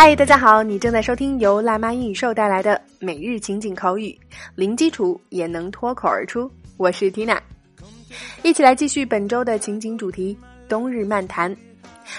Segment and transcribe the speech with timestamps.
[0.00, 0.62] 嗨，大家好！
[0.62, 4.16] 你正在收听由辣妈英语秀带来的每日情景口语，
[4.54, 6.48] 零基础也能脱口而出。
[6.76, 7.36] 我是 Tina，
[8.44, 10.38] 一起来继续本周的情景主题——
[10.70, 11.54] 冬日漫谈。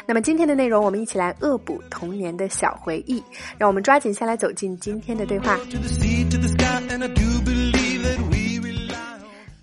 [0.06, 3.24] 那么今天的内容，我们一起来恶补童年的小回忆。
[3.58, 5.58] 让我们抓紧下来走进今天的对话。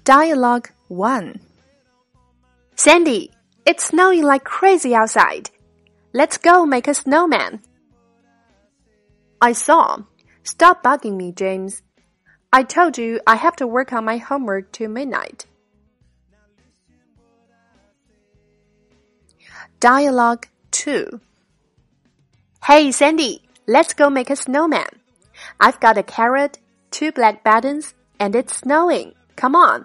[0.07, 1.35] Dialogue One
[2.79, 3.29] Sandy,
[3.67, 5.49] it's snowing like crazy outside.
[6.15, 7.59] Let's go make a snowman.
[9.41, 9.99] I saw.
[10.43, 11.83] Stop bugging me, James.
[12.53, 15.47] I told you I have to work on my homework till midnight.
[19.81, 21.21] Dialogue 2
[22.65, 24.89] Hey, Sandy, let's go make a snowman.
[25.61, 26.59] I've got a carrot,
[26.91, 29.15] two black buttons, and it's snowing.
[29.37, 29.85] Come on.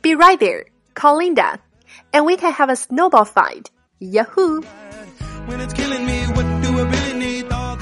[0.00, 0.66] Be right there.
[0.94, 1.58] Call Linda.
[2.12, 3.70] And we can have a snowball fight.
[3.98, 4.62] Yahoo!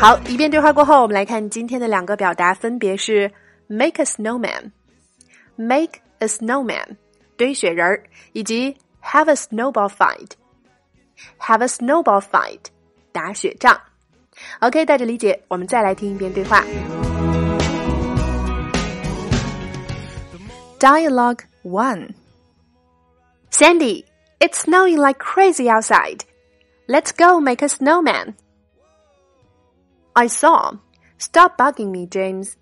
[0.02, 3.32] 好，一遍对话过后，我们来看今天的两个表达，分别是
[3.68, 6.86] make a snowman，make a snowman
[7.36, 8.04] 堆雪人儿，
[8.34, 12.60] 以及 have a snowball fight，have a snowball fight
[13.12, 13.80] 打雪仗。
[14.60, 16.64] OK，带着理解，我们再来听一遍对话。
[20.80, 22.10] Dialogue one.
[23.50, 24.06] Sandy,
[24.40, 26.20] it's snowing like crazy outside.
[26.88, 28.36] Let's go make a snowman.
[30.15, 30.77] I saw.
[31.19, 32.57] Stop bugging me, James.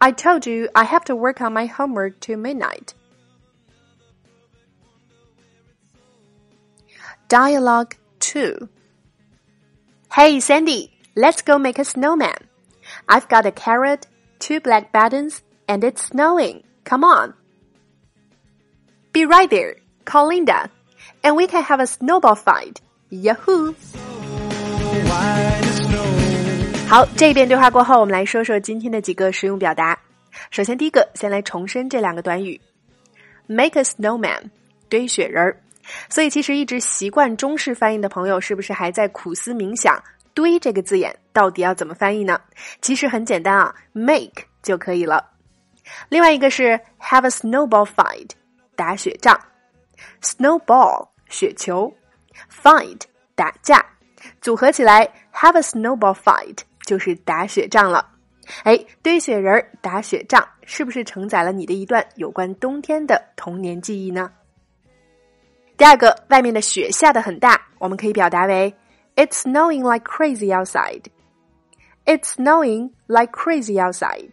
[0.00, 2.94] I told you I have to work on my homework till midnight.
[7.28, 8.68] Dialogue 2
[10.12, 12.36] Hey, Sandy, let's go make a snowman.
[13.08, 14.06] I've got a carrot,
[14.38, 16.62] two black buttons, and it's snowing.
[16.84, 17.34] Come on.
[19.12, 19.76] Be right there.
[20.04, 20.70] Call Linda.
[21.24, 22.80] And we can have a snowball fight.
[23.10, 23.74] Yahoo!
[26.88, 29.98] 好，这一遍对话过后，我们来说说今天的几个实用表达。
[30.52, 32.60] 首先，第一个，先来重申这两个短语
[33.48, 34.40] ：make a snowman，
[34.88, 35.60] 堆雪人儿。
[36.08, 40.00] 所以，其实一直习惯中式翻译的朋友，是不是还在苦思冥想
[40.32, 42.40] “堆”这个字眼到底要怎么翻译呢？
[42.80, 45.32] 其实很简单啊，make 就可以了。
[46.08, 48.30] 另外一个是 have a snowball fight，
[48.76, 49.36] 打雪仗
[50.22, 51.92] ；snowball 雪球
[52.48, 53.00] ，fight
[53.34, 53.84] 打架，
[54.40, 55.04] 组合起来
[55.34, 56.58] have a snowball fight。
[56.86, 58.08] 就是打雪仗了，
[58.62, 64.30] 哎，堆雪人儿打雪仗，是不是承载了你的一段有关冬天的童年记忆呢？
[65.76, 68.74] 第二个，外面的雪下的很大，我们可以表达为
[69.16, 71.02] It's snowing like crazy outside.
[72.06, 74.32] It's snowing like crazy outside.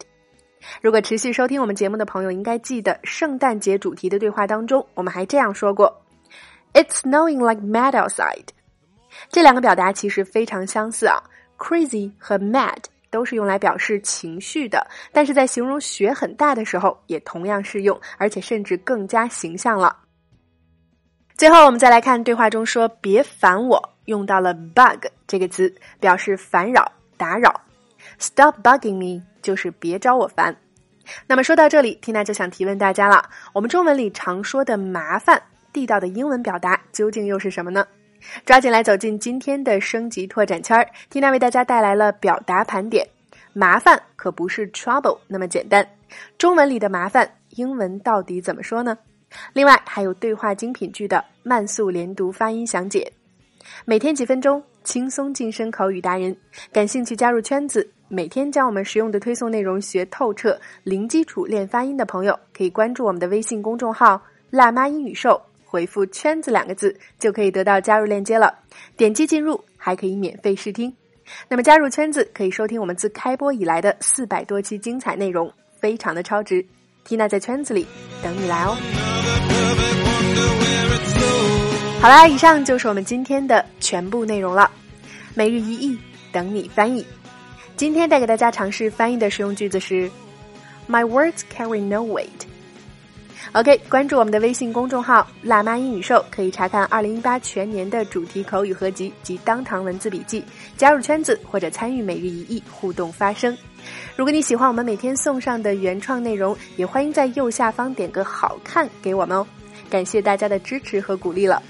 [0.80, 6.02] 如果持续收听我们节目的朋友，应该记得圣诞节主题的对话当中，我们还这样说过
[6.72, 8.46] ：It's snowing like mad outside.
[9.28, 11.22] 这两个表达其实非常相似啊。
[11.64, 12.76] Crazy 和 mad
[13.08, 19.96] 都是用来表示情绪的，但是在形容雪很大的时候也同样适用，而且甚至更加形象了。
[21.38, 27.62] 最后，我们再来看对话中说“别烦我”，用到了 bug 这个词，表示烦扰、打扰。
[28.18, 30.54] Stop bugging me 就是别招我烦。
[31.26, 35.42] 那么说到这里，Tina 就想提问大家了：我们中文里常说的麻烦，
[35.72, 37.86] 地道的英文表达究竟又是什么呢？
[38.44, 43.06] 抓紧来走进今天的升级拓展圈儿，Tina 为大家带来了表达盘点。
[43.52, 45.86] 麻烦可不是 trouble 那么简单，
[46.38, 48.98] 中文里的麻烦，英文到底怎么说呢？
[49.52, 53.12] 另外还有对话精品句的慢速连读发音详解。
[53.84, 56.36] 每天几分钟，轻松晋升口语达人。
[56.72, 64.20] 感兴趣加入圈子，每天将我们实用的推送内容学透彻，零基础练发音的朋友，可以关注我们的微信公众号
[64.50, 65.40] “辣妈英语秀”。
[65.74, 68.54] 回复“圈子”两个字，就可以得到加入链接了。
[68.96, 70.94] 点击进入，还可以免费试听。
[71.48, 76.64] 那么加入圈子，可以收听我们自开播以来的四百多期精彩内容，非常的超值。
[77.04, 77.84] Tina 在圈子里
[78.22, 78.76] 等你来哦。
[82.00, 84.70] 好啦，以上就是我们今天的全部内容了。
[85.34, 85.98] 每日一译，
[86.30, 87.04] 等你翻译。
[87.76, 90.08] 今天带给大家尝试翻译的实用句子是
[90.88, 92.46] ：My words carry no weight。
[93.52, 100.42] OK，关注我们的微信公众号“辣妈英语秀”，可以查看2018全年的主题口语合集及当堂文字笔记，
[100.76, 103.56] 加入圈子或者参与每日一译互动发声。
[104.16, 109.46] 如果你喜欢我们每天送上的原创内容，也欢迎在右下方点个好看给我们哦。
[109.88, 111.62] 感谢大家的支持和鼓励了。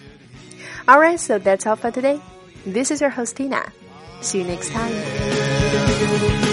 [0.87, 2.19] All right, so that's all for today.
[2.65, 3.63] This is your host Tina.
[4.23, 6.44] See you next time.